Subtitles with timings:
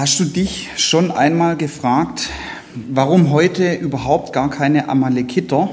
[0.00, 2.30] Hast du dich schon einmal gefragt,
[2.90, 5.68] warum heute überhaupt gar keine Amalekiter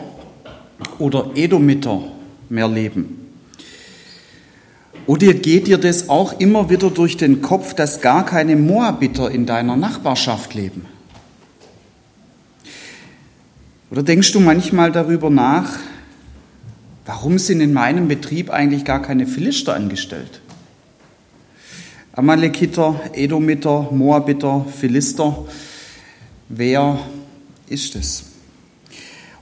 [1.00, 2.02] oder Edomiter
[2.50, 3.30] mehr leben?
[5.06, 9.46] Oder geht dir das auch immer wieder durch den Kopf, dass gar keine Moabiter in
[9.46, 10.86] deiner Nachbarschaft leben?
[13.90, 15.80] Oder denkst du manchmal darüber nach,
[17.06, 20.42] warum sind in meinem Betrieb eigentlich gar keine Philister angestellt?
[22.18, 25.46] Amalekiter, Edomiter, Moabiter, Philister.
[26.50, 26.98] Wer
[27.70, 28.26] ist es?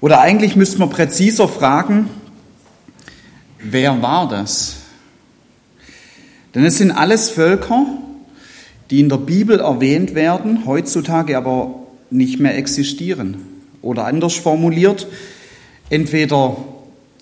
[0.02, 2.09] Oder eigentlich müsste man präziser fragen,
[3.59, 4.75] wer war das?
[6.53, 7.85] Denn es sind alles Völker,
[8.89, 11.75] die in der Bibel erwähnt werden, heutzutage aber
[12.09, 13.38] nicht mehr existieren.
[13.81, 15.07] Oder anders formuliert,
[15.89, 16.57] entweder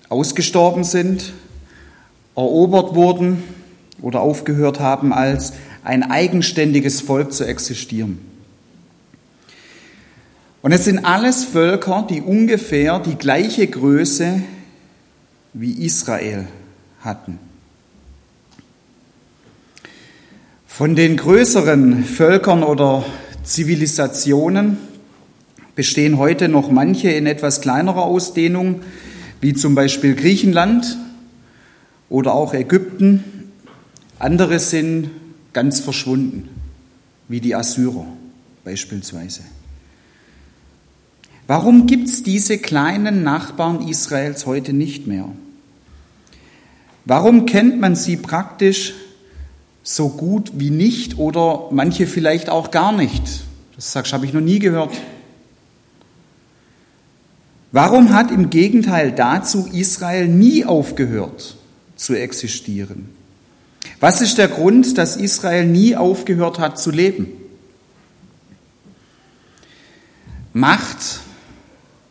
[0.08, 1.32] ausgestorben sind,
[2.34, 3.44] erobert wurden
[4.00, 8.18] oder aufgehört haben, als ein eigenständiges Volk zu existieren.
[10.62, 14.42] Und es sind alles Völker, die ungefähr die gleiche Größe
[15.52, 16.46] wie Israel
[17.00, 17.38] hatten.
[20.66, 23.04] Von den größeren Völkern oder
[23.44, 24.78] Zivilisationen
[25.74, 28.80] bestehen heute noch manche in etwas kleinerer Ausdehnung,
[29.40, 30.96] wie zum Beispiel Griechenland
[32.08, 33.22] oder auch Ägypten
[34.24, 35.10] andere sind
[35.52, 36.48] ganz verschwunden,
[37.28, 38.06] wie die Assyrer
[38.64, 39.42] beispielsweise.
[41.46, 45.28] Warum gibt es diese kleinen Nachbarn Israels heute nicht mehr?
[47.04, 48.94] Warum kennt man sie praktisch
[49.82, 53.44] so gut wie nicht oder manche vielleicht auch gar nicht?
[53.76, 54.98] Das sagst, habe ich noch nie gehört.
[57.72, 61.56] Warum hat im Gegenteil dazu Israel nie aufgehört
[61.96, 63.23] zu existieren?
[64.04, 67.28] Was ist der Grund, dass Israel nie aufgehört hat zu leben?
[70.52, 71.20] Macht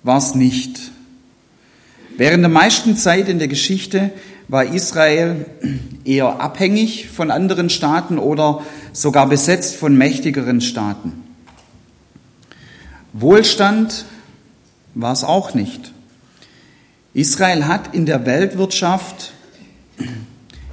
[0.02, 0.80] war es nicht.
[2.18, 4.09] Während der meisten Zeit in der Geschichte
[4.48, 5.46] war Israel
[6.03, 11.24] eher abhängig von anderen Staaten oder sogar besetzt von mächtigeren Staaten.
[13.14, 14.06] Wohlstand
[14.96, 15.94] war es auch nicht.
[17.14, 19.34] Israel hat in der Weltwirtschaft,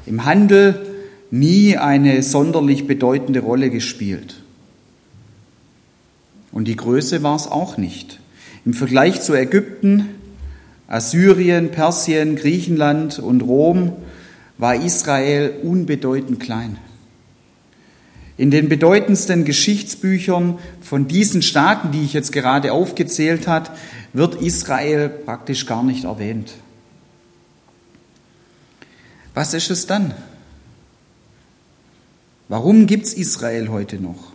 [0.06, 0.86] im Handel
[1.30, 4.42] nie eine sonderlich bedeutende Rolle gespielt.
[6.52, 8.20] Und die Größe war es auch nicht.
[8.64, 10.08] Im Vergleich zu Ägypten,
[10.88, 13.92] Assyrien, Persien, Griechenland und Rom
[14.58, 16.78] war Israel unbedeutend klein.
[18.36, 23.70] In den bedeutendsten Geschichtsbüchern von diesen Staaten, die ich jetzt gerade aufgezählt habe,
[24.12, 26.54] wird Israel praktisch gar nicht erwähnt.
[29.34, 30.14] Was ist es dann?
[32.50, 34.32] Warum gibt es Israel heute noch?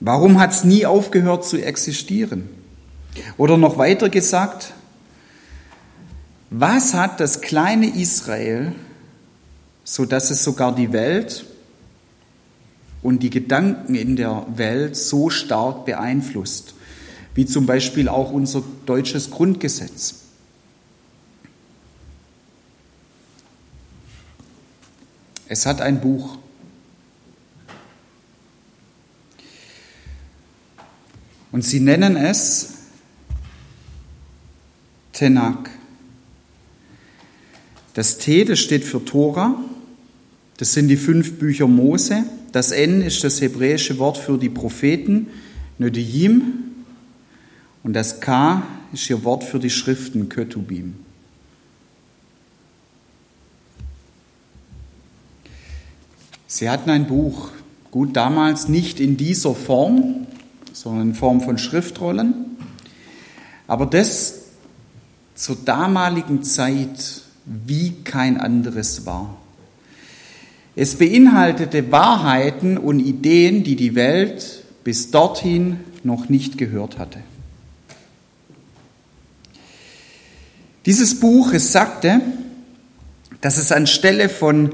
[0.00, 2.48] Warum hat es nie aufgehört zu existieren?
[3.36, 4.72] Oder noch weiter gesagt,
[6.48, 8.72] was hat das kleine Israel,
[9.84, 11.44] so dass es sogar die Welt
[13.02, 16.72] und die Gedanken in der Welt so stark beeinflusst,
[17.34, 20.14] wie zum Beispiel auch unser deutsches Grundgesetz?
[25.46, 26.38] Es hat ein Buch.
[31.52, 32.74] Und sie nennen es
[35.12, 35.70] Tenak.
[37.94, 39.56] Das T, das steht für Tora.
[40.56, 42.24] Das sind die fünf Bücher Mose.
[42.52, 45.28] Das N ist das hebräische Wort für die Propheten,
[45.78, 46.42] Nödiyim.
[47.82, 48.62] Und das K
[48.92, 50.94] ist ihr Wort für die Schriften, Kötubim.
[56.46, 57.50] Sie hatten ein Buch,
[57.90, 60.26] gut damals nicht in dieser Form,
[60.82, 62.56] sondern in Form von Schriftrollen.
[63.66, 64.46] Aber das
[65.34, 69.36] zur damaligen Zeit wie kein anderes war.
[70.76, 77.18] Es beinhaltete Wahrheiten und Ideen, die die Welt bis dorthin noch nicht gehört hatte.
[80.86, 82.22] Dieses Buch, es sagte,
[83.42, 84.72] dass es anstelle von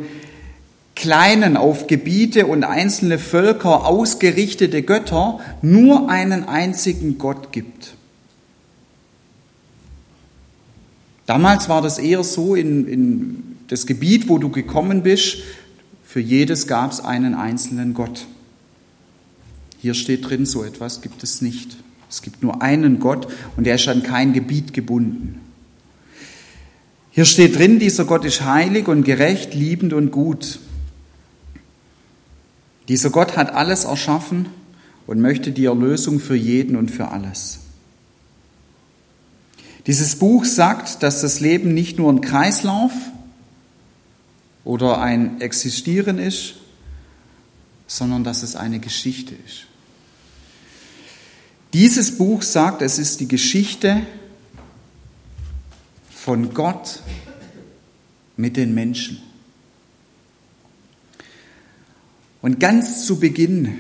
[0.97, 7.95] kleinen auf Gebiete und einzelne Völker ausgerichtete Götter nur einen einzigen Gott gibt.
[11.27, 15.39] Damals war das eher so in, in das Gebiet, wo du gekommen bist,
[16.05, 18.27] für jedes gab es einen einzelnen Gott.
[19.79, 21.77] Hier steht drin, so etwas gibt es nicht.
[22.09, 25.41] Es gibt nur einen Gott und er ist an kein Gebiet gebunden.
[27.11, 30.61] Hier steht drin, dieser Gott ist heilig und gerecht, liebend und gut.
[32.89, 34.47] Dieser Gott hat alles erschaffen
[35.07, 37.59] und möchte die Erlösung für jeden und für alles.
[39.87, 42.93] Dieses Buch sagt, dass das Leben nicht nur ein Kreislauf
[44.65, 46.57] oder ein Existieren ist,
[47.87, 49.67] sondern dass es eine Geschichte ist.
[51.73, 54.03] Dieses Buch sagt, es ist die Geschichte
[56.11, 57.01] von Gott
[58.37, 59.23] mit den Menschen.
[62.47, 63.77] Und ganz zu Beginn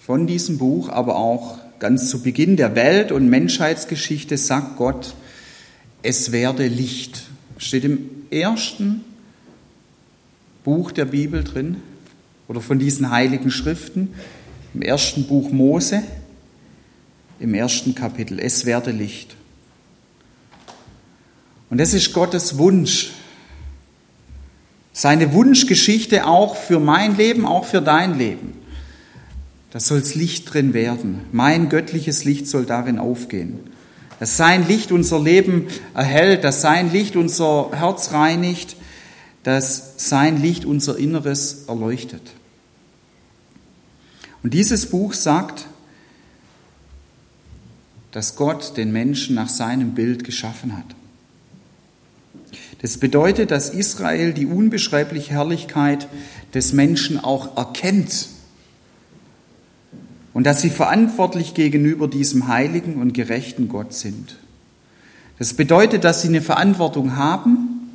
[0.00, 5.14] von diesem Buch, aber auch ganz zu Beginn der Welt- und Menschheitsgeschichte sagt Gott,
[6.02, 7.28] es werde Licht.
[7.58, 9.04] Steht im ersten
[10.64, 11.76] Buch der Bibel drin
[12.48, 14.12] oder von diesen heiligen Schriften,
[14.74, 16.02] im ersten Buch Mose,
[17.38, 18.40] im ersten Kapitel.
[18.40, 19.36] Es werde Licht.
[21.70, 23.12] Und das ist Gottes Wunsch.
[24.98, 28.54] Seine Wunschgeschichte auch für mein Leben, auch für dein Leben.
[29.70, 31.20] Da soll's Licht drin werden.
[31.32, 33.60] Mein göttliches Licht soll darin aufgehen.
[34.20, 38.76] Dass sein Licht unser Leben erhält, dass sein Licht unser Herz reinigt,
[39.42, 42.32] dass sein Licht unser Inneres erleuchtet.
[44.42, 45.66] Und dieses Buch sagt,
[48.12, 50.86] dass Gott den Menschen nach seinem Bild geschaffen hat.
[52.82, 56.08] Das bedeutet, dass Israel die unbeschreibliche Herrlichkeit
[56.54, 58.28] des Menschen auch erkennt
[60.34, 64.36] und dass sie verantwortlich gegenüber diesem heiligen und gerechten Gott sind.
[65.38, 67.90] Das bedeutet, dass sie eine Verantwortung haben,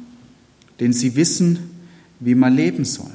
[0.80, 1.69] denn sie wissen,
[2.19, 3.12] wie man leben soll.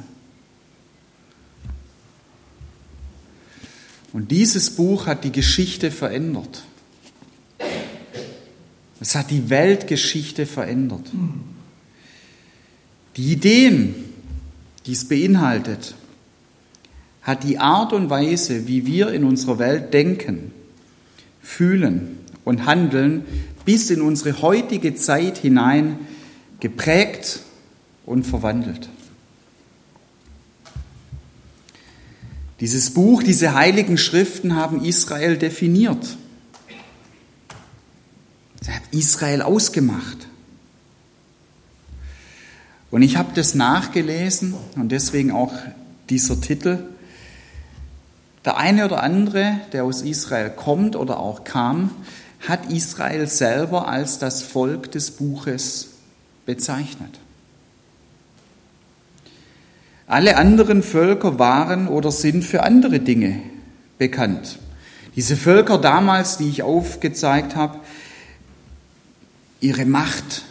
[4.12, 6.64] Und dieses Buch hat die Geschichte verändert.
[9.00, 11.10] Es hat die Weltgeschichte verändert.
[13.16, 13.94] Die Ideen,
[14.84, 15.94] die es beinhaltet,
[17.22, 20.52] hat die Art und Weise, wie wir in unserer Welt denken,
[21.42, 23.24] fühlen und handeln,
[23.64, 25.98] bis in unsere heutige Zeit hinein
[26.60, 27.40] geprägt
[28.04, 28.88] und verwandelt.
[32.60, 36.16] Dieses Buch, diese heiligen Schriften haben Israel definiert.
[38.62, 40.26] Sie haben Israel ausgemacht.
[42.96, 45.52] Und ich habe das nachgelesen und deswegen auch
[46.08, 46.78] dieser Titel.
[48.46, 51.90] Der eine oder andere, der aus Israel kommt oder auch kam,
[52.48, 55.88] hat Israel selber als das Volk des Buches
[56.46, 57.20] bezeichnet.
[60.06, 63.42] Alle anderen Völker waren oder sind für andere Dinge
[63.98, 64.58] bekannt.
[65.16, 67.78] Diese Völker damals, die ich aufgezeigt habe,
[69.60, 70.45] ihre Macht,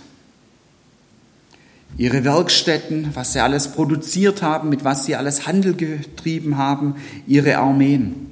[1.97, 6.95] ihre Werkstätten, was sie alles produziert haben, mit was sie alles Handel getrieben haben,
[7.27, 8.31] ihre Armeen.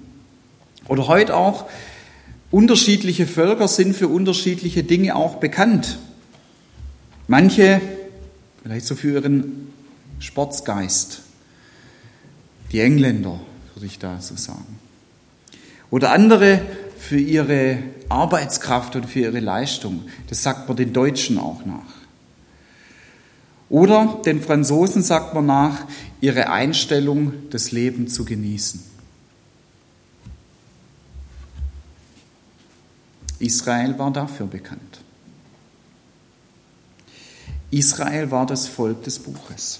[0.88, 1.66] Oder heute auch,
[2.52, 5.98] unterschiedliche Völker sind für unterschiedliche Dinge auch bekannt.
[7.28, 7.82] Manche
[8.62, 9.74] vielleicht so für ihren
[10.20, 11.22] Sportsgeist,
[12.72, 13.40] die Engländer,
[13.76, 14.80] würde ich da so sagen.
[15.90, 16.62] Oder andere
[16.98, 17.78] für ihre
[18.10, 20.04] Arbeitskraft und für ihre Leistung.
[20.30, 22.03] Das sagt man den Deutschen auch nach.
[23.70, 25.86] Oder den Franzosen sagt man nach,
[26.22, 28.84] ihre Einstellung, das Leben zu genießen.
[33.40, 35.02] Israel war dafür bekannt.
[37.72, 39.80] Israel war das Volk des Buches.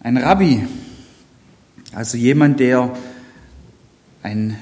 [0.00, 0.66] Ein Rabbi,
[1.92, 2.96] also jemand, der
[4.22, 4.58] ein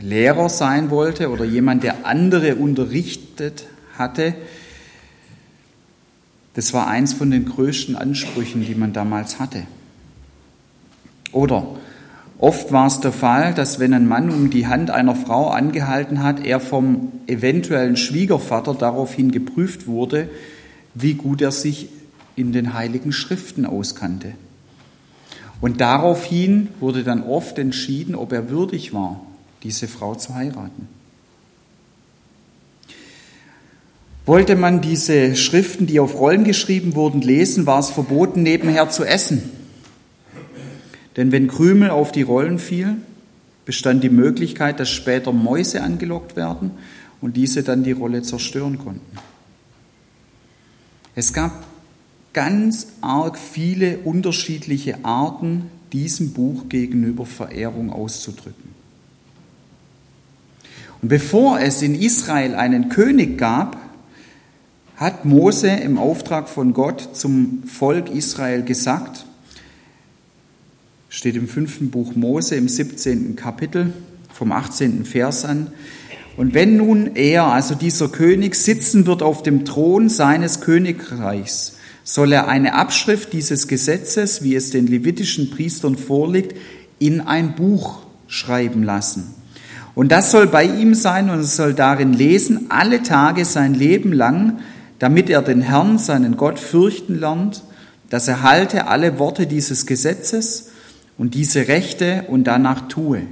[0.00, 3.66] Lehrer sein wollte oder jemand, der andere unterrichtet
[3.98, 4.34] hatte,
[6.54, 9.62] das war eins von den größten Ansprüchen, die man damals hatte.
[11.32, 11.66] Oder
[12.38, 16.22] oft war es der Fall, dass wenn ein Mann um die Hand einer Frau angehalten
[16.22, 20.28] hat, er vom eventuellen Schwiegervater daraufhin geprüft wurde,
[20.94, 21.88] wie gut er sich
[22.36, 24.32] in den heiligen Schriften auskannte.
[25.60, 29.20] Und daraufhin wurde dann oft entschieden, ob er würdig war,
[29.62, 30.88] diese Frau zu heiraten.
[34.24, 39.04] Wollte man diese Schriften, die auf Rollen geschrieben wurden, lesen, war es verboten, nebenher zu
[39.04, 39.50] essen.
[41.16, 43.02] Denn wenn Krümel auf die Rollen fielen,
[43.64, 46.72] bestand die Möglichkeit, dass später Mäuse angelockt werden
[47.20, 49.18] und diese dann die Rolle zerstören konnten.
[51.14, 51.64] Es gab
[52.32, 58.72] ganz arg viele unterschiedliche Arten, diesem Buch gegenüber Verehrung auszudrücken.
[61.02, 63.76] Und bevor es in Israel einen König gab,
[65.02, 69.26] hat Mose im Auftrag von Gott zum Volk Israel gesagt,
[71.08, 73.34] steht im fünften Buch Mose im 17.
[73.34, 73.92] Kapitel
[74.32, 75.04] vom 18.
[75.04, 75.72] Vers an,
[76.36, 82.32] und wenn nun er, also dieser König, sitzen wird auf dem Thron seines Königreichs, soll
[82.32, 86.56] er eine Abschrift dieses Gesetzes, wie es den levitischen Priestern vorliegt,
[87.00, 89.34] in ein Buch schreiben lassen.
[89.94, 94.12] Und das soll bei ihm sein und es soll darin lesen, alle Tage sein Leben
[94.12, 94.60] lang,
[95.02, 97.64] damit er den Herrn, seinen Gott, fürchten lernt,
[98.08, 100.70] dass er halte alle Worte dieses Gesetzes
[101.18, 103.22] und diese Rechte und danach tue.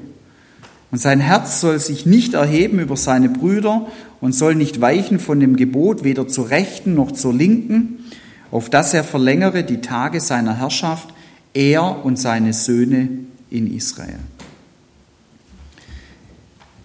[0.90, 3.86] Und sein Herz soll sich nicht erheben über seine Brüder
[4.20, 8.00] und soll nicht weichen von dem Gebot weder zur rechten noch zur linken,
[8.50, 11.10] auf dass er verlängere die Tage seiner Herrschaft,
[11.54, 13.10] er und seine Söhne
[13.48, 14.18] in Israel.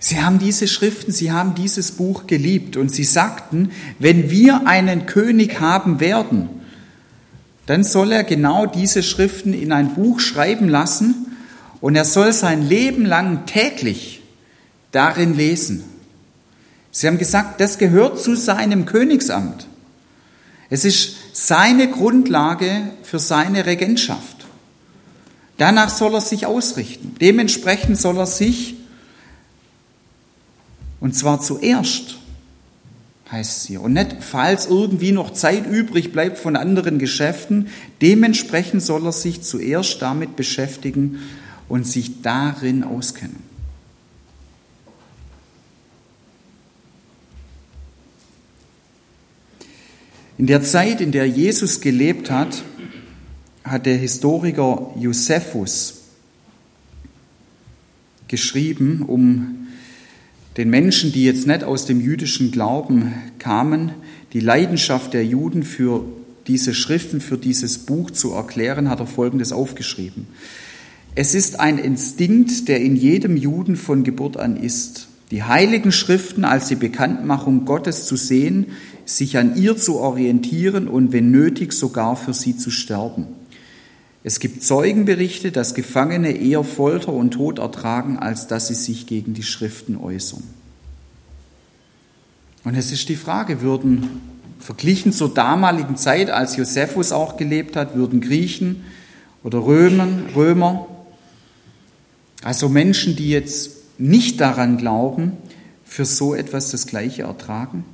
[0.08, 5.08] Sie haben diese Schriften, sie haben dieses Buch geliebt und sie sagten, wenn wir einen
[5.08, 6.48] König haben werden,
[7.66, 11.36] dann soll er genau diese Schriften in ein Buch schreiben lassen
[11.82, 14.22] und er soll sein Leben lang täglich
[14.92, 15.84] darin lesen.
[16.92, 19.66] Sie haben gesagt, das gehört zu seinem Königsamt.
[20.70, 24.46] Es ist seine Grundlage für seine Regentschaft.
[25.58, 27.16] Danach soll er sich ausrichten.
[27.20, 28.76] Dementsprechend soll er sich
[31.00, 32.18] und zwar zuerst,
[33.32, 33.82] heißt es hier.
[33.82, 37.68] Und nicht, falls irgendwie noch Zeit übrig bleibt von anderen Geschäften.
[38.02, 41.20] Dementsprechend soll er sich zuerst damit beschäftigen
[41.68, 43.44] und sich darin auskennen.
[50.38, 52.62] In der Zeit, in der Jesus gelebt hat,
[53.64, 56.02] hat der Historiker Josephus
[58.28, 59.65] geschrieben, um
[60.58, 63.92] den Menschen, die jetzt nicht aus dem jüdischen Glauben kamen,
[64.34, 66.06] die Leidenschaft der Juden für
[66.48, 70.28] diese Schriften, für dieses Buch zu erklären, hat er Folgendes aufgeschrieben.
[71.16, 76.46] Es ist ein Instinkt, der in jedem Juden von Geburt an ist, die heiligen Schriften
[76.46, 78.68] als die Bekanntmachung Gottes zu sehen,
[79.06, 83.28] sich an ihr zu orientieren und wenn nötig sogar für sie zu sterben.
[84.26, 89.36] Es gibt Zeugenberichte, dass Gefangene eher Folter und Tod ertragen, als dass sie sich gegen
[89.36, 90.42] die Schriften äußern.
[92.64, 94.22] Und es ist die Frage, würden
[94.58, 98.84] verglichen zur damaligen Zeit, als Josephus auch gelebt hat, würden Griechen
[99.44, 100.88] oder Römen, Römer,
[102.44, 105.34] also Menschen, die jetzt nicht daran glauben,
[105.84, 107.86] für so etwas das Gleiche ertragen?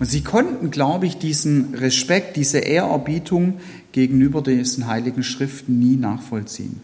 [0.00, 3.60] Und sie konnten, glaube ich, diesen Respekt, diese Ehrerbietung
[3.92, 6.80] gegenüber diesen heiligen Schriften nie nachvollziehen.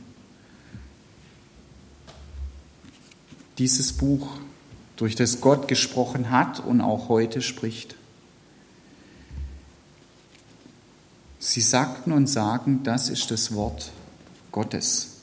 [3.56, 4.28] Dieses Buch,
[4.96, 7.96] durch das Gott gesprochen hat und auch heute spricht.
[11.38, 13.92] Sie sagten und sagen, das ist das Wort
[14.52, 15.18] Gottes.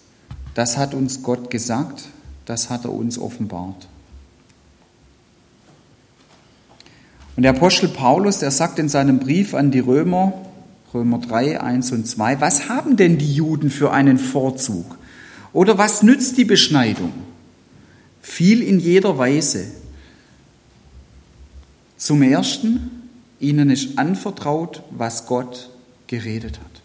[0.56, 2.06] Das hat uns Gott gesagt,
[2.46, 3.88] das hat er uns offenbart.
[7.36, 10.34] Und der Apostel Paulus, der sagt in seinem Brief an die Römer,
[10.94, 14.98] Römer 3, 1 und 2, was haben denn die Juden für einen Vorzug?
[15.52, 17.12] Oder was nützt die Beschneidung?
[18.22, 19.66] Viel in jeder Weise.
[21.98, 23.10] Zum Ersten,
[23.40, 25.72] ihnen ist anvertraut, was Gott
[26.08, 26.82] geredet hat.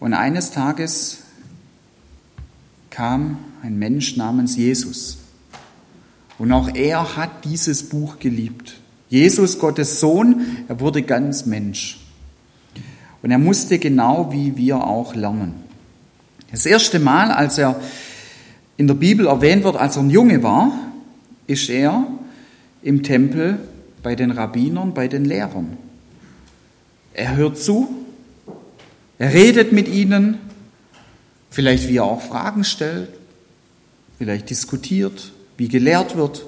[0.00, 1.18] Und eines Tages
[2.88, 5.18] kam ein Mensch namens Jesus
[6.38, 8.80] und auch er hat dieses Buch geliebt.
[9.08, 11.98] Jesus, Gottes Sohn, er wurde ganz Mensch.
[13.22, 15.54] Und er musste genau wie wir auch lernen.
[16.50, 17.80] Das erste Mal, als er
[18.76, 20.72] in der Bibel erwähnt wird, als er ein Junge war,
[21.46, 22.06] ist er
[22.82, 23.58] im Tempel
[24.02, 25.76] bei den Rabbinern, bei den Lehrern.
[27.12, 27.88] Er hört zu,
[29.18, 30.38] er redet mit ihnen,
[31.50, 33.08] vielleicht wie er auch Fragen stellt,
[34.18, 36.46] vielleicht diskutiert, wie gelehrt wird.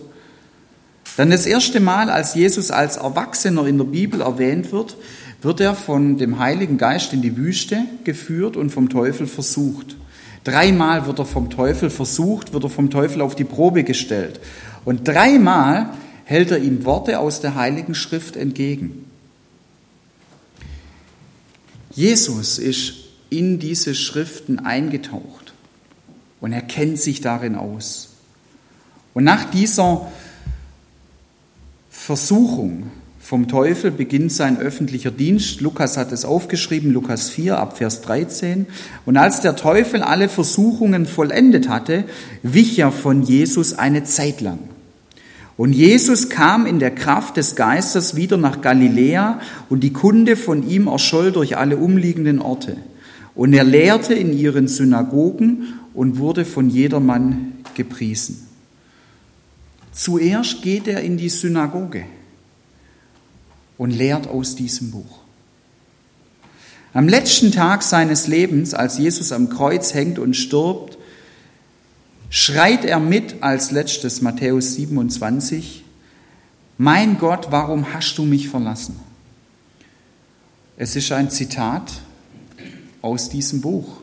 [1.18, 4.96] Dann das erste Mal, als Jesus als Erwachsener in der Bibel erwähnt wird,
[5.42, 9.96] wird er von dem Heiligen Geist in die Wüste geführt und vom Teufel versucht.
[10.44, 14.40] Dreimal wird er vom Teufel versucht, wird er vom Teufel auf die Probe gestellt.
[14.84, 15.90] Und dreimal
[16.24, 19.04] hält er ihm Worte aus der Heiligen Schrift entgegen.
[21.90, 22.94] Jesus ist
[23.30, 25.52] in diese Schriften eingetaucht
[26.40, 28.09] und er kennt sich darin aus.
[29.14, 30.10] Und nach dieser
[31.90, 32.84] Versuchung
[33.20, 35.60] vom Teufel beginnt sein öffentlicher Dienst.
[35.60, 38.66] Lukas hat es aufgeschrieben, Lukas 4 ab Vers 13.
[39.06, 42.02] Und als der Teufel alle Versuchungen vollendet hatte,
[42.42, 44.58] wich er von Jesus eine Zeit lang.
[45.56, 50.68] Und Jesus kam in der Kraft des Geistes wieder nach Galiläa und die Kunde von
[50.68, 52.78] ihm erscholl durch alle umliegenden Orte.
[53.36, 58.49] Und er lehrte in ihren Synagogen und wurde von jedermann gepriesen.
[59.92, 62.04] Zuerst geht er in die Synagoge
[63.76, 65.20] und lehrt aus diesem Buch.
[66.92, 70.98] Am letzten Tag seines Lebens, als Jesus am Kreuz hängt und stirbt,
[72.30, 75.84] schreit er mit als letztes Matthäus 27,
[76.78, 78.98] Mein Gott, warum hast du mich verlassen?
[80.76, 81.92] Es ist ein Zitat
[83.02, 84.00] aus diesem Buch,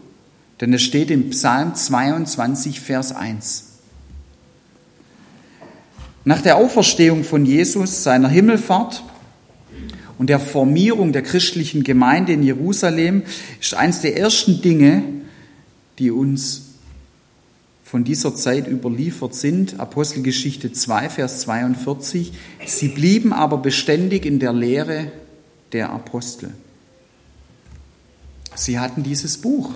[0.62, 3.67] denn es steht im Psalm 22, Vers 1.
[6.28, 9.02] Nach der Auferstehung von Jesus, seiner Himmelfahrt
[10.18, 13.24] und der Formierung der christlichen Gemeinde in Jerusalem
[13.62, 15.04] ist eines der ersten Dinge,
[16.00, 16.64] die uns
[17.86, 19.80] von dieser Zeit überliefert sind.
[19.80, 22.34] Apostelgeschichte 2, Vers 42.
[22.66, 25.14] Sie blieben aber beständig in der Lehre
[25.72, 26.50] der Apostel.
[28.54, 29.76] Sie hatten dieses Buch,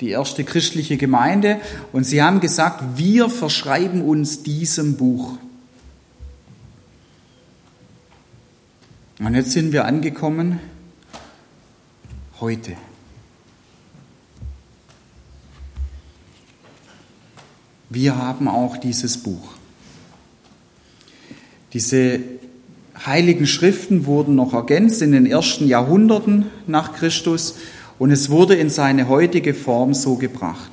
[0.00, 1.60] die erste christliche Gemeinde,
[1.92, 5.36] und sie haben gesagt, wir verschreiben uns diesem Buch.
[9.24, 10.58] Und jetzt sind wir angekommen
[12.40, 12.72] heute.
[17.88, 19.52] Wir haben auch dieses Buch.
[21.72, 22.18] Diese
[23.06, 27.54] heiligen Schriften wurden noch ergänzt in den ersten Jahrhunderten nach Christus
[28.00, 30.72] und es wurde in seine heutige Form so gebracht.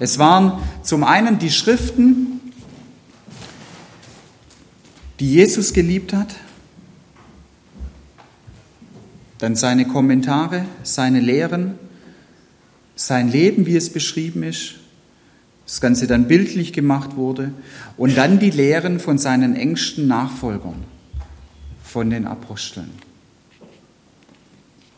[0.00, 2.40] Es waren zum einen die Schriften,
[5.20, 6.34] die Jesus geliebt hat,
[9.38, 11.78] dann seine Kommentare, seine Lehren,
[12.96, 14.74] sein Leben, wie es beschrieben ist,
[15.64, 17.52] das Ganze dann bildlich gemacht wurde
[17.96, 20.82] und dann die Lehren von seinen engsten Nachfolgern,
[21.84, 22.90] von den Aposteln.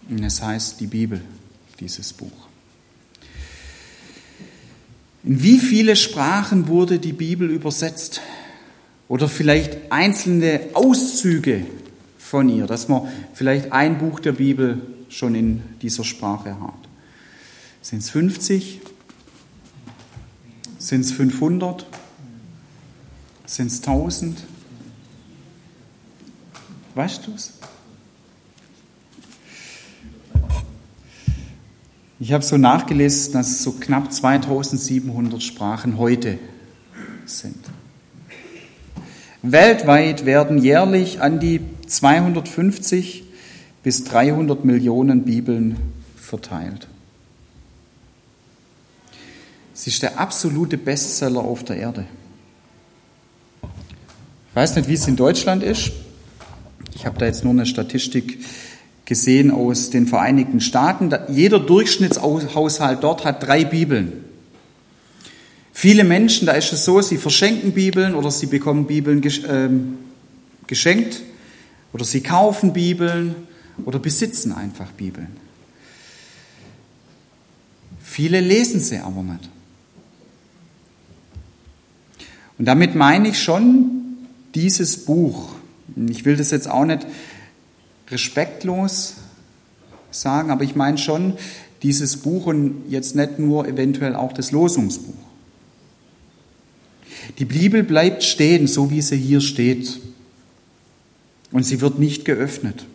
[0.09, 1.21] Und es heißt die Bibel,
[1.79, 2.31] dieses Buch.
[5.23, 8.21] In wie viele Sprachen wurde die Bibel übersetzt?
[9.09, 11.67] Oder vielleicht einzelne Auszüge
[12.30, 16.75] von ihr, dass man vielleicht ein Buch der Bibel schon in dieser Sprache hat.
[17.82, 18.80] Sind es 50?
[20.78, 21.86] Sind es 500?
[23.47, 24.45] Sind es 1000?
[26.95, 27.54] Weißt du es?
[32.21, 36.38] Ich habe so nachgelesen, dass so knapp 2700 Sprachen heute
[37.26, 37.58] sind.
[39.43, 41.60] Weltweit werden jährlich an die
[41.91, 43.25] 250
[43.83, 45.76] bis 300 Millionen Bibeln
[46.17, 46.87] verteilt.
[49.75, 52.05] Sie ist der absolute Bestseller auf der Erde.
[53.63, 55.93] Ich weiß nicht, wie es in Deutschland ist.
[56.95, 58.39] Ich habe da jetzt nur eine Statistik
[59.05, 61.13] gesehen aus den Vereinigten Staaten.
[61.29, 64.25] Jeder Durchschnittshaushalt dort hat drei Bibeln.
[65.73, 69.99] Viele Menschen, da ist es so, sie verschenken Bibeln oder sie bekommen Bibeln ähm,
[70.67, 71.23] geschenkt
[71.93, 73.35] oder sie kaufen Bibeln
[73.85, 75.37] oder besitzen einfach Bibeln.
[78.03, 79.49] Viele lesen sie aber nicht.
[82.59, 84.19] Und damit meine ich schon
[84.55, 85.55] dieses Buch.
[86.09, 87.07] Ich will das jetzt auch nicht
[88.11, 89.15] respektlos
[90.11, 91.35] sagen, aber ich meine schon
[91.83, 95.15] dieses Buch und jetzt nicht nur eventuell auch das Losungsbuch.
[97.39, 100.00] Die Bibel bleibt stehen, so wie sie hier steht.
[101.52, 102.86] Und sie wird nicht geöffnet.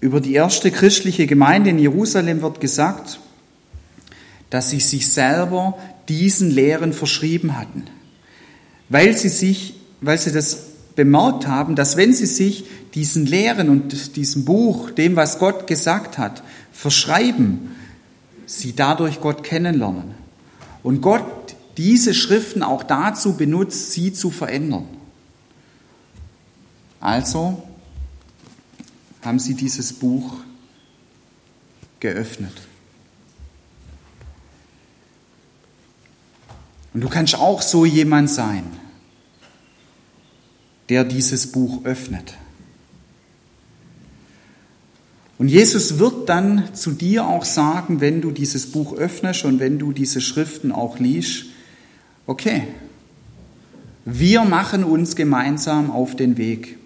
[0.00, 3.20] Über die erste christliche Gemeinde in Jerusalem wird gesagt,
[4.48, 7.84] dass sie sich selber diesen Lehren verschrieben hatten,
[8.88, 14.16] weil sie sich, weil sie das bemerkt haben, dass wenn sie sich diesen Lehren und
[14.16, 16.42] diesem Buch, dem, was Gott gesagt hat,
[16.72, 17.76] verschreiben,
[18.46, 20.14] sie dadurch Gott kennenlernen.
[20.82, 24.86] Und Gott diese Schriften auch dazu benutzt, sie zu verändern.
[27.00, 27.62] Also
[29.22, 30.34] haben sie dieses Buch
[31.98, 32.52] geöffnet.
[36.92, 38.64] Und du kannst auch so jemand sein,
[40.88, 42.34] der dieses Buch öffnet.
[45.38, 49.78] Und Jesus wird dann zu dir auch sagen, wenn du dieses Buch öffnest und wenn
[49.78, 51.46] du diese Schriften auch liest,
[52.26, 52.66] okay,
[54.04, 56.79] wir machen uns gemeinsam auf den Weg.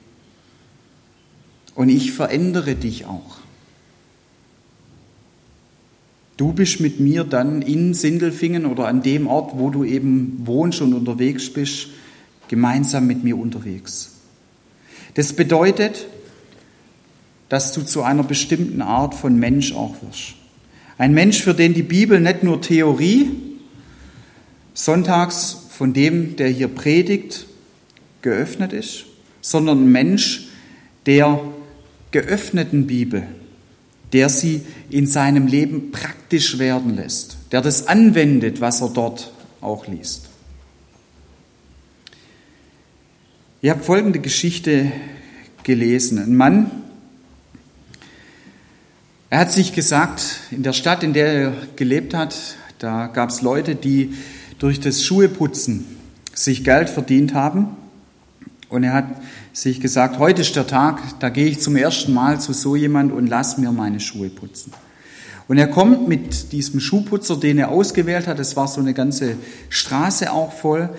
[1.74, 3.38] Und ich verändere dich auch.
[6.36, 10.80] Du bist mit mir dann in Sindelfingen oder an dem Ort, wo du eben wohnst
[10.80, 11.88] und unterwegs bist,
[12.48, 14.12] gemeinsam mit mir unterwegs.
[15.14, 16.06] Das bedeutet,
[17.48, 20.34] dass du zu einer bestimmten Art von Mensch auch wirst.
[20.98, 23.30] Ein Mensch, für den die Bibel nicht nur Theorie,
[24.74, 27.46] sonntags von dem, der hier predigt,
[28.22, 29.04] geöffnet ist,
[29.40, 30.48] sondern ein Mensch
[31.06, 31.40] der
[32.14, 33.24] geöffneten Bibel,
[34.12, 39.88] der sie in seinem Leben praktisch werden lässt, der das anwendet, was er dort auch
[39.88, 40.28] liest.
[43.62, 44.92] Ich habe folgende Geschichte
[45.64, 46.20] gelesen.
[46.20, 46.70] Ein Mann,
[49.28, 52.36] er hat sich gesagt, in der Stadt, in der er gelebt hat,
[52.78, 54.14] da gab es Leute, die
[54.60, 55.84] durch das Schuheputzen
[56.32, 57.76] sich Geld verdient haben.
[58.68, 59.06] Und er hat
[59.54, 63.12] sich gesagt, heute ist der Tag, da gehe ich zum ersten Mal zu so jemand
[63.12, 64.72] und lass mir meine Schuhe putzen.
[65.46, 69.36] Und er kommt mit diesem Schuhputzer, den er ausgewählt hat, es war so eine ganze
[69.68, 70.90] Straße auch voll,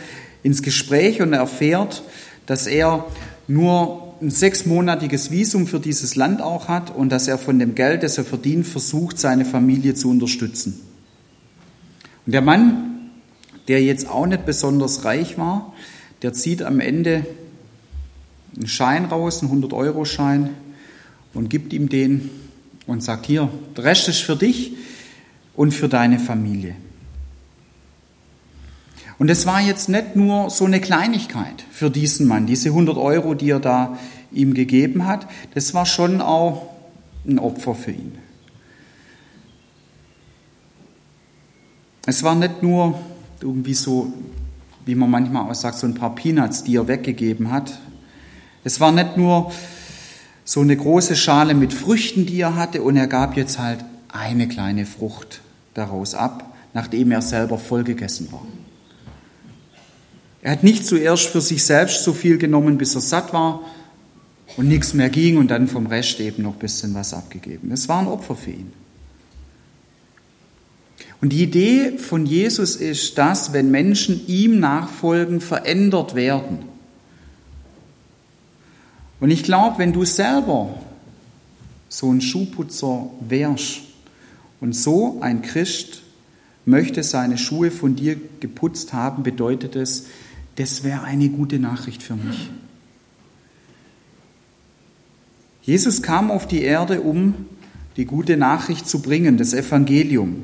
[0.42, 2.04] ins Gespräch und er erfährt,
[2.46, 3.06] dass er
[3.48, 8.04] nur ein sechsmonatiges Visum für dieses Land auch hat und dass er von dem Geld,
[8.04, 10.80] das er verdient, versucht, seine Familie zu unterstützen.
[12.26, 13.10] Und der Mann,
[13.68, 15.74] der jetzt auch nicht besonders reich war,
[16.22, 17.26] der zieht am Ende
[18.56, 20.50] einen Schein raus, einen 100-Euro-Schein
[21.34, 22.30] und gibt ihm den
[22.88, 24.74] und sagt, hier, der Rest ist für dich
[25.56, 26.76] und für deine Familie.
[29.18, 33.34] Und es war jetzt nicht nur so eine Kleinigkeit für diesen Mann, diese 100 Euro,
[33.34, 33.98] die er da
[34.32, 36.70] ihm gegeben hat, das war schon auch
[37.26, 38.18] ein Opfer für ihn.
[42.06, 43.00] Es war nicht nur
[43.42, 44.14] irgendwie so,
[44.86, 47.80] wie man manchmal auch sagt, so ein paar Peanuts, die er weggegeben hat,
[48.66, 49.54] es war nicht nur
[50.44, 54.48] so eine große Schale mit Früchten, die er hatte, und er gab jetzt halt eine
[54.48, 55.42] kleine Frucht
[55.76, 58.46] daraus ab, nachdem er selber vollgegessen war.
[60.42, 63.62] Er hat nicht zuerst für sich selbst so viel genommen, bis er satt war
[64.58, 67.72] und nichts mehr ging und dann vom Rest eben noch ein bisschen was abgegeben.
[67.72, 68.74] Es war ein Opfer für ihn.
[71.22, 76.75] Und die Idee von Jesus ist, dass, wenn Menschen ihm nachfolgen, verändert werden.
[79.20, 80.78] Und ich glaube, wenn du selber
[81.90, 83.82] so ein Schuhputzer wärst
[84.60, 86.02] und so ein Christ
[86.66, 90.08] möchte seine Schuhe von dir geputzt haben, bedeutet es,
[90.56, 92.50] das wäre eine gute Nachricht für mich.
[95.62, 97.34] Jesus kam auf die Erde, um
[97.98, 100.44] die gute Nachricht zu bringen, das Evangelium.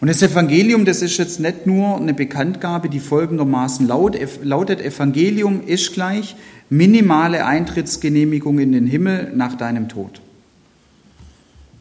[0.00, 5.92] Und das Evangelium, das ist jetzt nicht nur eine Bekanntgabe, die folgendermaßen lautet, Evangelium ist
[5.92, 6.36] gleich
[6.70, 10.20] minimale Eintrittsgenehmigung in den Himmel nach deinem Tod.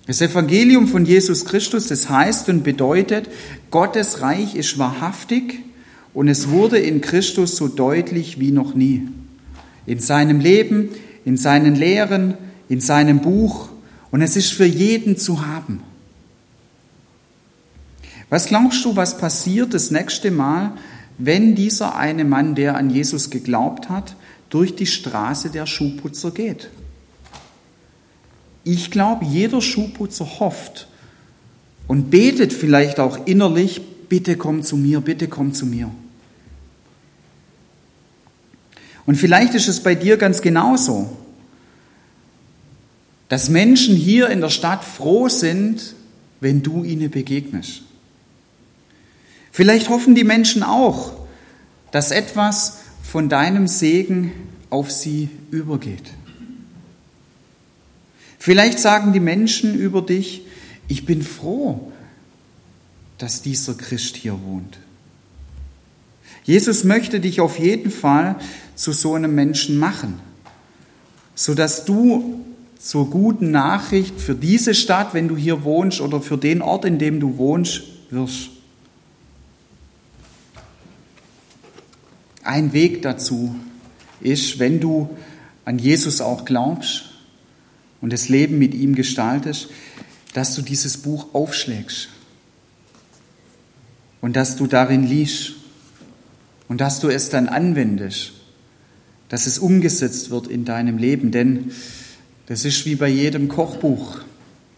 [0.07, 3.29] Das Evangelium von Jesus Christus, das heißt und bedeutet,
[3.69, 5.59] Gottes Reich ist wahrhaftig
[6.13, 9.09] und es wurde in Christus so deutlich wie noch nie.
[9.85, 10.89] In seinem Leben,
[11.25, 12.35] in seinen Lehren,
[12.69, 13.69] in seinem Buch
[14.09, 15.81] und es ist für jeden zu haben.
[18.29, 20.73] Was glaubst du, was passiert das nächste Mal,
[21.17, 24.15] wenn dieser eine Mann, der an Jesus geglaubt hat,
[24.49, 26.69] durch die Straße der Schuhputzer geht.
[28.63, 30.87] Ich glaube, jeder Schuhputzer hofft
[31.87, 35.89] und betet vielleicht auch innerlich, bitte komm zu mir, bitte komm zu mir.
[39.05, 41.17] Und vielleicht ist es bei dir ganz genauso,
[43.29, 45.95] dass Menschen hier in der Stadt froh sind,
[46.39, 47.83] wenn du ihnen begegnest.
[49.57, 51.13] Vielleicht hoffen die Menschen auch,
[51.89, 54.31] dass etwas von deinem Segen
[54.69, 56.11] auf sie übergeht.
[58.37, 60.43] Vielleicht sagen die Menschen über dich,
[60.87, 61.91] ich bin froh,
[63.17, 64.77] dass dieser Christ hier wohnt.
[66.43, 68.35] Jesus möchte dich auf jeden Fall
[68.75, 70.19] zu so einem Menschen machen,
[71.33, 72.45] sodass du
[72.77, 76.99] zur guten Nachricht für diese Stadt, wenn du hier wohnst, oder für den Ort, in
[76.99, 78.51] dem du wohnst, wirst.
[82.47, 83.53] Ein Weg dazu
[84.21, 85.09] ist, wenn du
[85.65, 87.09] an Jesus auch glaubst
[87.99, 89.67] und das Leben mit ihm gestaltest,
[90.33, 92.07] dass du dieses Buch aufschlägst
[94.21, 95.55] und dass du darin liest
[96.69, 98.31] und dass du es dann anwendest,
[99.27, 101.31] dass es umgesetzt wird in deinem Leben.
[101.31, 101.73] Denn
[102.45, 104.21] das ist wie bei jedem Kochbuch.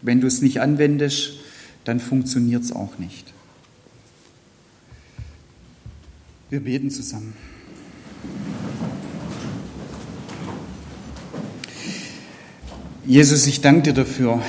[0.02, 1.34] Wenn du es nicht anwendest,
[1.84, 3.32] dann funktioniert es auch nicht.
[6.48, 7.49] Wir beten zusammen.
[13.06, 14.40] Jesus, ich danke dir dafür,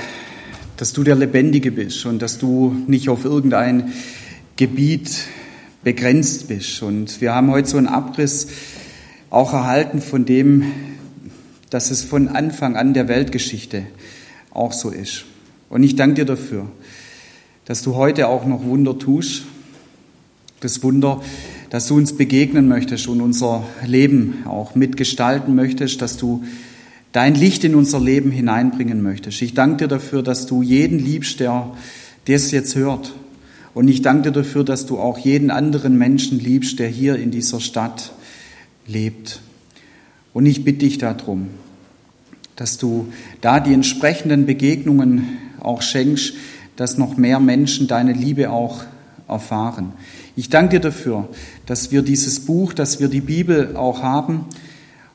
[0.78, 3.92] dass du der Lebendige bist und dass du nicht auf irgendein
[4.56, 5.24] Gebiet
[5.84, 6.84] begrenzt bist.
[6.84, 8.48] Und wir haben heute so einen Abriss
[9.32, 10.72] auch erhalten von dem,
[11.72, 13.84] dass es von Anfang an der Weltgeschichte
[14.52, 15.26] auch so ist.
[15.70, 16.70] Und ich danke dir dafür,
[17.66, 19.44] dass du heute auch noch Wunder tust.
[20.60, 21.22] Das Wunder,
[21.72, 26.44] dass du uns begegnen möchtest und unser Leben auch mitgestalten möchtest, dass du
[27.14, 29.42] dein Licht in unser Leben hineinbringen möchtest.
[29.42, 31.72] Ich danke dir dafür, dass du jeden liebst, der
[32.26, 33.14] das jetzt hört.
[33.74, 37.32] Und ich danke dir dafür, dass du auch jeden anderen Menschen liebst, der hier in
[37.32, 38.12] dieser Stadt
[38.86, 39.40] lebt.
[40.34, 41.48] Und ich bitte dich darum,
[42.58, 46.34] dass du da die entsprechenden Begegnungen auch schenkst,
[46.76, 48.84] dass noch mehr Menschen deine Liebe auch
[49.30, 49.94] erfahren.
[50.36, 51.28] Ich danke dir dafür,
[51.66, 54.46] dass wir dieses Buch, dass wir die Bibel auch haben,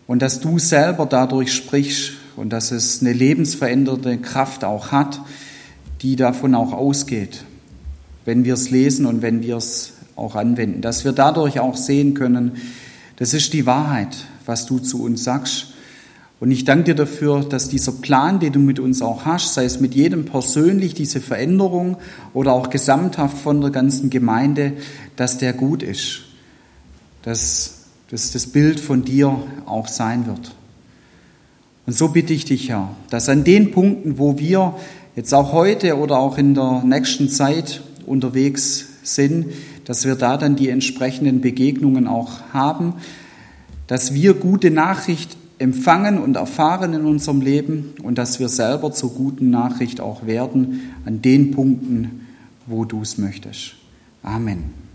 [0.06, 5.20] und dass du selber dadurch sprichst und dass es eine lebensverändernde Kraft auch hat,
[6.02, 7.44] die davon auch ausgeht,
[8.24, 10.80] wenn wir es lesen und wenn wir es auch anwenden.
[10.80, 12.52] Dass wir dadurch auch sehen können,
[13.16, 15.72] das ist die Wahrheit, was du zu uns sagst.
[16.38, 19.64] Und ich danke dir dafür, dass dieser Plan, den du mit uns auch hast, sei
[19.64, 21.96] es mit jedem persönlich, diese Veränderung
[22.34, 24.74] oder auch gesamthaft von der ganzen Gemeinde,
[25.16, 26.20] dass der gut ist.
[27.22, 27.76] Dass
[28.10, 30.54] dass das Bild von dir auch sein wird.
[31.86, 34.74] Und so bitte ich dich, Herr, dass an den Punkten, wo wir
[35.14, 39.46] jetzt auch heute oder auch in der nächsten Zeit unterwegs sind,
[39.84, 42.94] dass wir da dann die entsprechenden Begegnungen auch haben,
[43.86, 49.10] dass wir gute Nachricht empfangen und erfahren in unserem Leben und dass wir selber zur
[49.14, 52.26] guten Nachricht auch werden an den Punkten,
[52.66, 53.74] wo du es möchtest.
[54.22, 54.85] Amen.